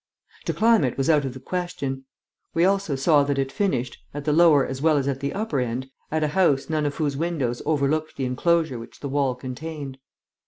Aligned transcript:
To 0.45 0.53
climb 0.55 0.83
it 0.83 0.97
was 0.97 1.11
out 1.11 1.25
of 1.25 1.35
the 1.35 1.39
question. 1.39 2.05
We 2.55 2.65
also 2.65 2.95
saw 2.95 3.21
that 3.21 3.37
it 3.37 3.51
finished, 3.51 3.99
at 4.15 4.25
the 4.25 4.33
lower 4.33 4.65
as 4.65 4.81
well 4.81 4.97
as 4.97 5.07
at 5.07 5.19
the 5.19 5.31
upper 5.31 5.59
end, 5.59 5.91
at 6.09 6.23
a 6.23 6.29
house 6.29 6.71
none 6.71 6.87
of 6.87 6.95
whose 6.95 7.15
windows 7.15 7.61
overlooked 7.67 8.15
the 8.17 8.25
enclosure 8.25 8.79
which 8.79 9.01
the 9.01 9.09
wall 9.09 9.35
contained. 9.35 9.99